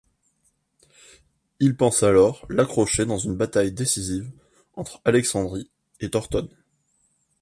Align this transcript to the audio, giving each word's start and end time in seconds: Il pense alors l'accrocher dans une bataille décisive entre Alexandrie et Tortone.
Il 1.59 1.77
pense 1.77 2.01
alors 2.01 2.47
l'accrocher 2.49 3.05
dans 3.05 3.19
une 3.19 3.35
bataille 3.37 3.71
décisive 3.71 4.31
entre 4.73 4.99
Alexandrie 5.05 5.69
et 5.99 6.09
Tortone. 6.09 6.49